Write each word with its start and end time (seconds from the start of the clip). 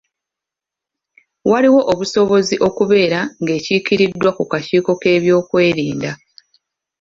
Waliwo 1.51 1.81
obusobozi 1.91 2.55
okubeera 2.67 3.19
ng’ekiikiriddwa 3.41 4.29
ku 4.37 4.43
kakiiko 4.51 4.91
k’ebyokwerinda. 5.01 6.11